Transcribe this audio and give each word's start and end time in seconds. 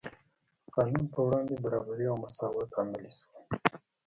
د 0.63 0.65
قانون 0.75 1.05
په 1.13 1.19
وړاندې 1.25 1.61
برابري 1.63 2.05
او 2.11 2.17
مساوات 2.23 2.69
عملي 2.79 3.09
شول. 3.17 3.33